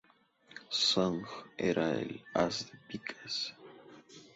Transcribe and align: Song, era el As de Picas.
Song, 0.71 1.21
era 1.57 1.93
el 1.93 2.25
As 2.33 2.67
de 2.71 2.77
Picas. 2.87 3.53